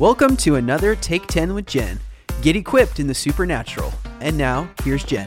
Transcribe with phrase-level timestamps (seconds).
[0.00, 2.00] Welcome to another Take 10 with Jen.
[2.40, 3.92] Get equipped in the supernatural.
[4.22, 5.26] And now, here's Jen.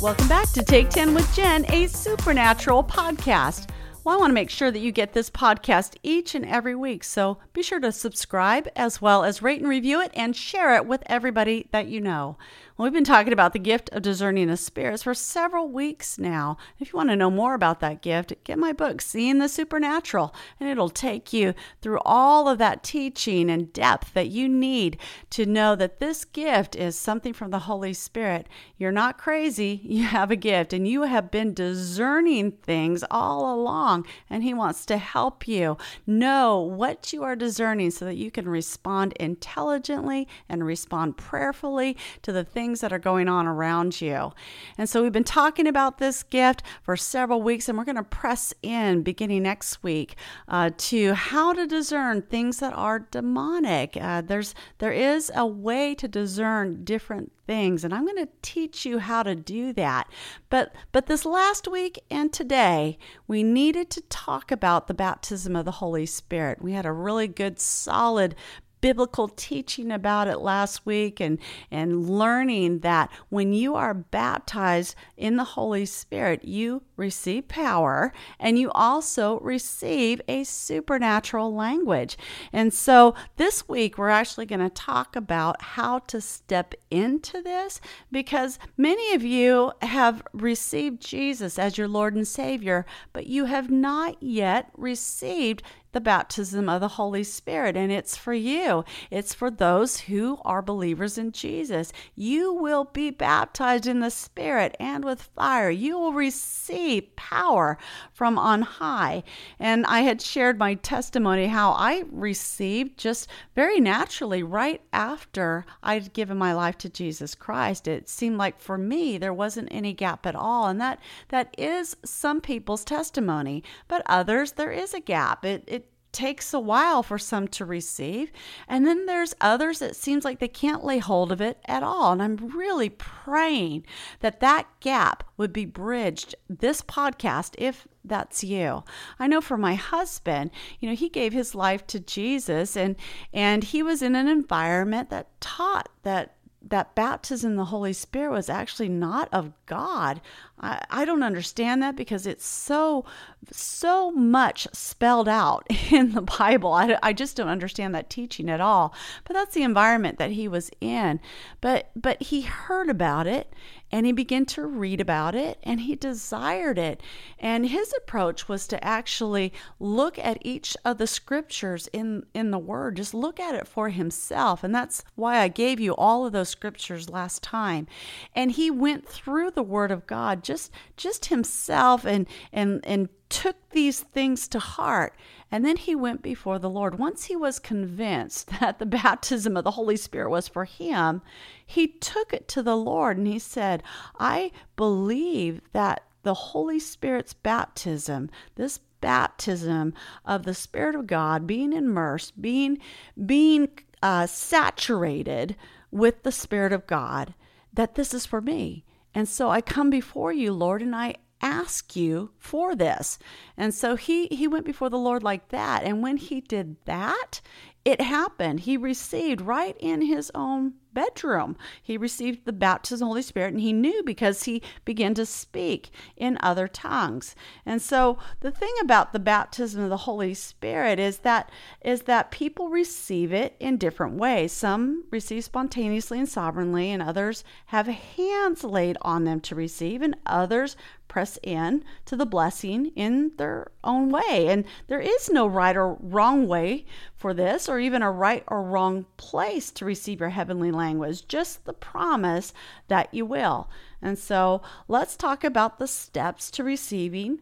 [0.00, 3.68] Welcome back to Take 10 with Jen, a supernatural podcast.
[4.02, 7.04] Well, I want to make sure that you get this podcast each and every week.
[7.04, 10.86] So be sure to subscribe as well as rate and review it and share it
[10.86, 12.38] with everybody that you know.
[12.80, 16.56] We've been talking about the gift of discerning the spirits for several weeks now.
[16.78, 20.34] If you want to know more about that gift, get my book, Seeing the Supernatural,
[20.58, 21.52] and it'll take you
[21.82, 24.96] through all of that teaching and depth that you need
[25.28, 28.48] to know that this gift is something from the Holy Spirit.
[28.78, 34.06] You're not crazy, you have a gift, and you have been discerning things all along,
[34.30, 38.48] and He wants to help you know what you are discerning so that you can
[38.48, 44.32] respond intelligently and respond prayerfully to the things things that are going on around you.
[44.78, 48.04] And so we've been talking about this gift for several weeks, and we're going to
[48.04, 50.14] press in beginning next week
[50.46, 53.96] uh, to how to discern things that are demonic.
[54.00, 58.86] Uh, there's there is a way to discern different things and I'm going to teach
[58.86, 60.08] you how to do that.
[60.50, 65.64] But but this last week and today we needed to talk about the baptism of
[65.64, 66.62] the Holy Spirit.
[66.62, 68.36] We had a really good solid
[68.80, 71.38] biblical teaching about it last week and,
[71.70, 78.58] and learning that when you are baptized in the Holy Spirit, you receive power and
[78.58, 82.16] you also receive a supernatural language.
[82.52, 87.80] And so this week, we're actually going to talk about how to step into this
[88.10, 93.70] because many of you have received Jesus as your Lord and Savior, but you have
[93.70, 95.62] not yet received
[95.92, 98.84] the baptism of the Holy Spirit, and it's for you.
[99.10, 101.92] It's for those who are believers in Jesus.
[102.14, 105.70] You will be baptized in the Spirit and with fire.
[105.70, 107.78] You will receive power
[108.12, 109.22] from on high.
[109.58, 116.12] And I had shared my testimony how I received just very naturally right after I'd
[116.12, 117.88] given my life to Jesus Christ.
[117.88, 121.96] It seemed like for me there wasn't any gap at all, and that that is
[122.04, 125.44] some people's testimony, but others there is a gap.
[125.44, 125.79] It, it
[126.12, 128.32] takes a while for some to receive.
[128.68, 132.12] And then there's others that seems like they can't lay hold of it at all.
[132.12, 133.84] And I'm really praying
[134.20, 138.82] that that gap would be bridged this podcast if that's you.
[139.18, 142.96] I know for my husband, you know, he gave his life to Jesus and
[143.32, 148.32] and he was in an environment that taught that that baptism in the Holy Spirit
[148.32, 150.20] was actually not of God.
[150.60, 153.04] I, I don't understand that because it's so,
[153.50, 156.72] so much spelled out in the Bible.
[156.72, 158.94] I, I just don't understand that teaching at all.
[159.24, 161.20] But that's the environment that he was in.
[161.60, 163.52] But but he heard about it
[163.92, 167.02] and he began to read about it and he desired it.
[167.38, 172.58] And his approach was to actually look at each of the scriptures in, in the
[172.58, 174.62] word, just look at it for himself.
[174.62, 177.86] And that's why I gave you all of those scriptures last time.
[178.34, 183.56] And he went through the word of God just just himself and and and took
[183.70, 185.14] these things to heart.
[185.50, 186.98] And then he went before the Lord.
[186.98, 191.22] Once he was convinced that the baptism of the Holy Spirit was for him,
[191.64, 193.82] he took it to the Lord and he said,
[194.18, 199.94] I believe that the Holy Spirit's baptism, this baptism
[200.26, 202.78] of the Spirit of God, being immersed, being,
[203.24, 203.68] being
[204.02, 205.56] uh, saturated
[205.90, 207.34] with the Spirit of God,
[207.72, 208.84] that this is for me.
[209.14, 213.18] And so I come before you, Lord, and I ask you for this.
[213.56, 215.82] And so he he went before the Lord like that.
[215.84, 217.40] And when he did that,
[217.84, 218.60] it happened.
[218.60, 221.56] He received right in his own bedroom.
[221.82, 225.24] He received the baptism of the Holy Spirit and he knew because he began to
[225.24, 227.34] speak in other tongues.
[227.64, 232.30] And so the thing about the baptism of the Holy Spirit is that is that
[232.30, 234.52] people receive it in different ways.
[234.52, 240.16] Some receive spontaneously and sovereignly and others have hands laid on them to receive and
[240.26, 240.76] others
[241.10, 244.46] press in to the blessing in their own way.
[244.48, 246.86] And there is no right or wrong way
[247.16, 251.64] for this or even a right or wrong place to receive your heavenly language, just
[251.64, 252.54] the promise
[252.86, 253.68] that you will.
[254.00, 257.40] And so let's talk about the steps to receiving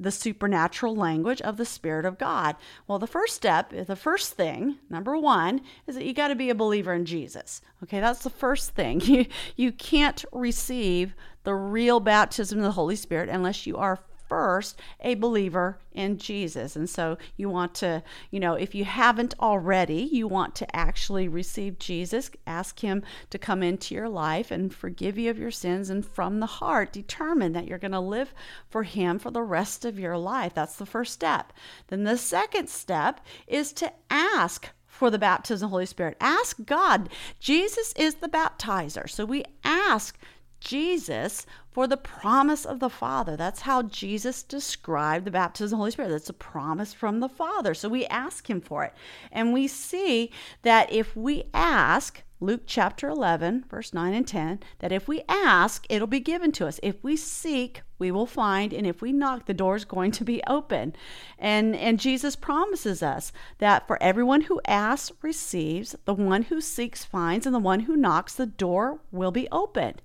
[0.00, 2.56] the supernatural language of the Spirit of God.
[2.88, 6.48] Well, the first step, the first thing, number one, is that you got to be
[6.48, 7.60] a believer in Jesus.
[7.82, 9.00] Okay, that's the first thing.
[9.10, 9.26] You,
[9.56, 11.14] you can't receive
[11.44, 13.98] the real baptism of the Holy Spirit unless you are
[14.30, 16.76] first a believer in Jesus.
[16.76, 21.26] And so you want to, you know, if you haven't already, you want to actually
[21.26, 25.90] receive Jesus, ask Him to come into your life and forgive you of your sins,
[25.90, 28.32] and from the heart, determine that you're going to live
[28.68, 30.54] for Him for the rest of your life.
[30.54, 31.52] That's the first step.
[31.88, 36.16] Then the second step is to ask for the baptism of the Holy Spirit.
[36.20, 37.08] Ask God.
[37.40, 39.10] Jesus is the baptizer.
[39.10, 40.16] So we ask
[40.60, 43.36] Jesus for the promise of the Father.
[43.36, 46.10] That's how Jesus described the baptism of the Holy Spirit.
[46.10, 47.74] That's a promise from the Father.
[47.74, 48.92] So we ask Him for it.
[49.32, 50.30] And we see
[50.62, 55.84] that if we ask, Luke chapter 11, verse 9 and 10, that if we ask,
[55.90, 56.80] it'll be given to us.
[56.82, 60.24] If we seek, we will find, and if we knock, the door is going to
[60.24, 60.94] be open.
[61.38, 67.04] And, and Jesus promises us that for everyone who asks receives, the one who seeks
[67.04, 70.00] finds, and the one who knocks, the door will be opened.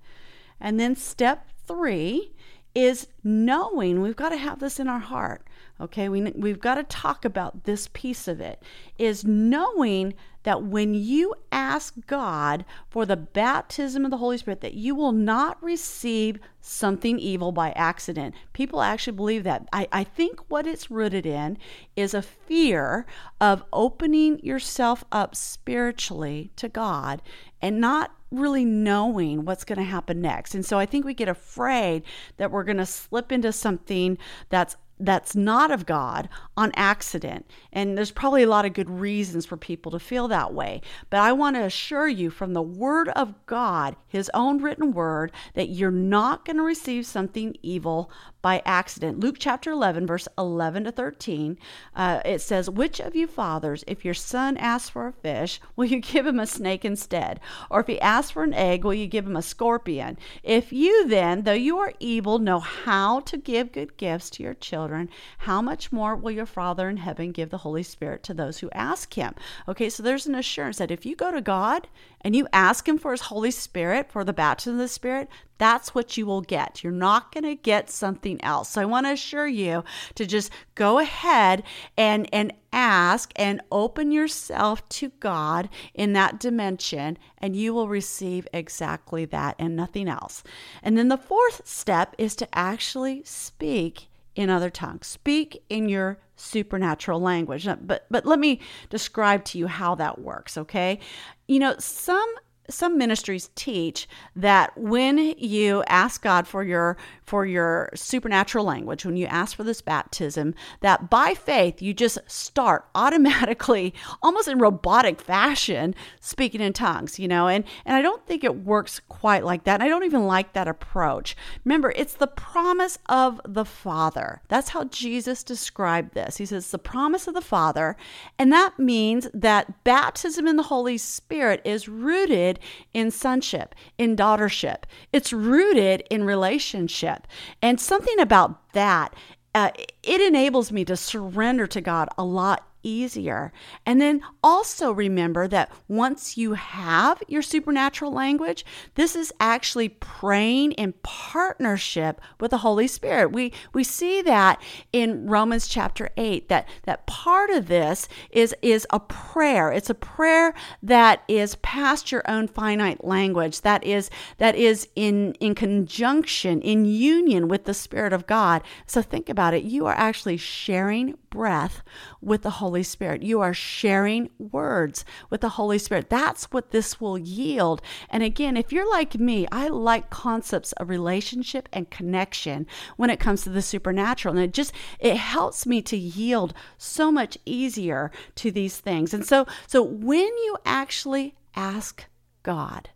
[0.60, 2.32] And then step three
[2.74, 5.45] is knowing we've got to have this in our heart.
[5.80, 8.62] Okay, we, we've got to talk about this piece of it
[8.98, 10.14] is knowing
[10.46, 15.10] that when you ask God for the baptism of the Holy Spirit, that you will
[15.10, 18.32] not receive something evil by accident.
[18.52, 19.68] People actually believe that.
[19.72, 21.58] I, I think what it's rooted in
[21.96, 23.06] is a fear
[23.40, 27.22] of opening yourself up spiritually to God
[27.60, 30.54] and not really knowing what's going to happen next.
[30.54, 32.02] And so I think we get afraid
[32.36, 34.16] that we're going to slip into something
[34.48, 37.46] that's that's not of God on accident.
[37.72, 40.80] And there's probably a lot of good reasons for people to feel that way.
[41.10, 45.32] But I want to assure you from the Word of God, His own written Word,
[45.54, 48.10] that you're not going to receive something evil
[48.46, 49.18] by accident.
[49.18, 51.58] Luke chapter 11, verse 11 to 13,
[51.96, 55.86] uh, it says, Which of you fathers, if your son asks for a fish, will
[55.86, 57.40] you give him a snake instead?
[57.70, 60.16] Or if he asks for an egg, will you give him a scorpion?
[60.44, 64.54] If you then, though you are evil, know how to give good gifts to your
[64.54, 65.08] children,
[65.38, 68.70] how much more will your Father in heaven give the Holy Spirit to those who
[68.70, 69.34] ask him?
[69.66, 71.88] Okay, so there's an assurance that if you go to God
[72.26, 75.28] and you ask him for his Holy Spirit, for the baptism of the Spirit,
[75.58, 76.82] that's what you will get.
[76.82, 78.70] You're not going to get something else.
[78.70, 79.84] So I want to assure you
[80.16, 81.62] to just go ahead
[81.96, 88.48] and and ask and open yourself to God in that dimension and you will receive
[88.52, 90.42] exactly that and nothing else.
[90.82, 95.06] And then the fourth step is to actually speak in other tongues.
[95.06, 97.66] Speak in your supernatural language.
[97.82, 98.60] But but let me
[98.90, 101.00] describe to you how that works, okay?
[101.48, 102.32] You know, some
[102.68, 109.16] some ministries teach that when you ask God for your for your supernatural language, when
[109.16, 113.92] you ask for this baptism, that by faith you just start automatically,
[114.22, 118.64] almost in robotic fashion, speaking in tongues, you know, and and I don't think it
[118.64, 119.80] works quite like that.
[119.80, 121.36] I don't even like that approach.
[121.64, 124.42] Remember, it's the promise of the Father.
[124.48, 126.36] That's how Jesus described this.
[126.36, 127.96] He says the promise of the Father,
[128.38, 132.64] and that means that baptism in the Holy Spirit is rooted rooted
[132.94, 134.84] in sonship, in daughtership.
[135.12, 137.26] It's rooted in relationship.
[137.62, 139.14] And something about that,
[139.54, 139.70] uh,
[140.02, 143.52] it enables me to surrender to God a lot easier.
[143.84, 150.72] And then also remember that once you have your supernatural language, this is actually praying
[150.72, 153.32] in partnership with the Holy Spirit.
[153.32, 154.62] We we see that
[154.92, 159.72] in Romans chapter 8 that that part of this is is a prayer.
[159.72, 163.62] It's a prayer that is past your own finite language.
[163.62, 168.62] That is that is in in conjunction in union with the Spirit of God.
[168.86, 169.64] So think about it.
[169.64, 171.82] You are actually sharing breath
[172.22, 173.22] with the Holy Spirit.
[173.22, 176.08] You are sharing words with the Holy Spirit.
[176.08, 177.82] That's what this will yield.
[178.08, 183.20] And again, if you're like me, I like concepts of relationship and connection when it
[183.20, 184.34] comes to the supernatural.
[184.34, 189.12] And it just it helps me to yield so much easier to these things.
[189.12, 192.06] And so so when you actually ask
[192.42, 192.88] God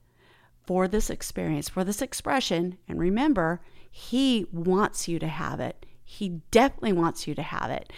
[0.66, 3.60] for this experience, for this expression, and remember,
[3.90, 5.84] he wants you to have it.
[6.10, 7.92] He definitely wants you to have it.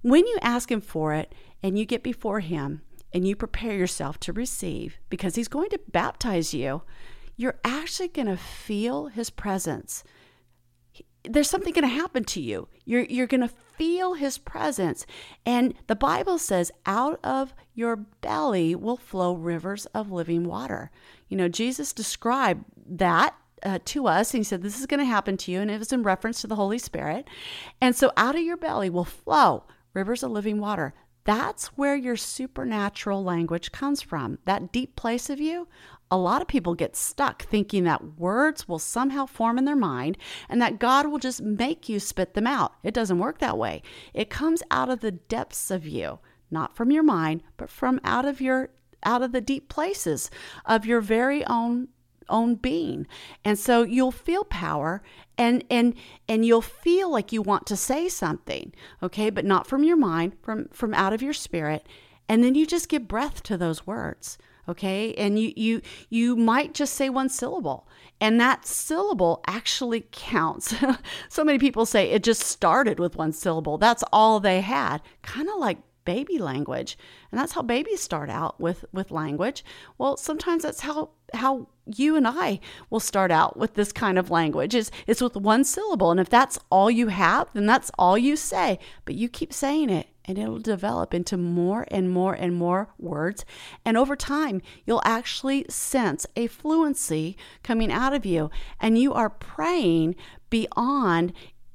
[0.00, 2.80] When you ask Him for it and you get before Him
[3.12, 6.82] and you prepare yourself to receive, because He's going to baptize you,
[7.36, 10.02] you're actually going to feel His presence.
[11.28, 12.68] There's something going to happen to you.
[12.86, 15.04] You're, you're going to feel His presence.
[15.44, 20.90] And the Bible says, out of your belly will flow rivers of living water.
[21.28, 25.06] You know, Jesus described that uh, to us and he said this is going to
[25.06, 27.28] happen to you and it was in reference to the holy spirit
[27.80, 29.64] and so out of your belly will flow
[29.94, 34.38] rivers of living water That's where your supernatural language comes from.
[34.44, 35.68] That deep place of you.
[36.10, 40.18] A lot of people get stuck thinking that words will somehow form in their mind
[40.48, 42.72] and that God will just make you spit them out.
[42.82, 43.82] It doesn't work that way.
[44.12, 46.18] It comes out of the depths of you,
[46.50, 48.70] not from your mind, but from out of your
[49.04, 50.30] out of the deep places
[50.64, 51.88] of your very own
[52.28, 53.06] own being.
[53.44, 55.02] And so you'll feel power
[55.38, 55.94] and and
[56.28, 60.34] and you'll feel like you want to say something, okay, but not from your mind,
[60.42, 61.86] from from out of your spirit.
[62.28, 64.38] And then you just give breath to those words
[64.68, 65.14] okay?
[65.14, 67.88] And you you you might just say one syllable.
[68.20, 70.74] And that syllable actually counts.
[71.28, 73.78] So many people say it just started with one syllable.
[73.78, 75.02] That's all they had.
[75.22, 76.98] Kind of like baby language
[77.30, 79.64] and that's how babies start out with with language.
[79.98, 84.30] Well sometimes that's how how you and I will start out with this kind of
[84.30, 84.74] language.
[84.74, 88.36] Is it's with one syllable and if that's all you have then that's all you
[88.36, 88.78] say.
[89.04, 93.44] But you keep saying it and it'll develop into more and more and more words.
[93.84, 99.30] And over time you'll actually sense a fluency coming out of you and you are
[99.30, 100.14] praying
[100.50, 101.32] beyond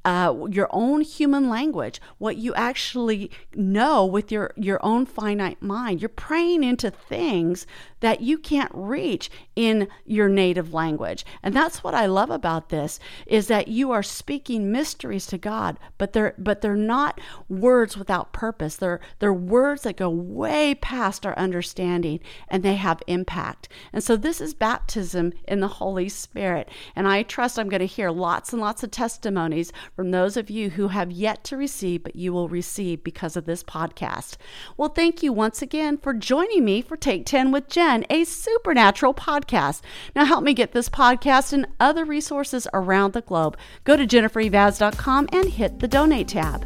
[0.08, 6.02] uh, your own human language, what you actually know with your, your own finite mind.
[6.02, 7.68] You're praying into things
[8.00, 11.25] that you can't reach in your native language.
[11.42, 15.80] And that's what I love about this is that you are speaking mysteries to God,
[15.98, 18.75] but they're but they're not words without purpose.
[18.75, 23.70] They're they're words that go way past our understanding and they have impact.
[23.92, 26.70] And so this is baptism in the Holy Spirit.
[26.96, 30.50] And I trust I'm going to hear lots and lots of testimonies from those of
[30.50, 34.38] you who have yet to receive, but you will receive because of this podcast.
[34.75, 39.13] Well, thank you once again for joining me for Take 10 with Jen a supernatural
[39.13, 39.82] podcast.
[40.15, 43.58] Now, help me get this podcast and other resources around the globe.
[43.84, 46.65] Go to jennifereivaz.com and hit the donate tab.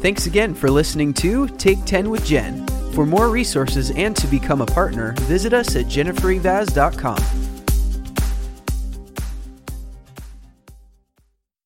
[0.00, 2.66] Thanks again for listening to Take 10 with Jen.
[2.92, 7.51] For more resources and to become a partner, visit us at jennifereivaz.com.